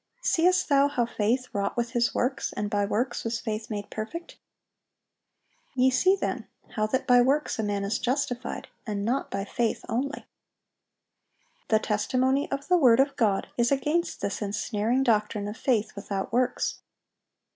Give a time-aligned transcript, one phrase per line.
[0.23, 4.35] Seest thou how faith wrought with his works, and by works was faith made perfect?...
[5.75, 9.85] Ye see then how that by works a man is justified, and not by faith
[9.87, 10.25] only."(809)
[11.67, 16.33] The testimony of the word of God is against this ensnaring doctrine of faith without
[16.33, 16.79] works.